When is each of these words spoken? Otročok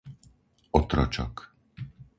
Otročok 0.79 1.35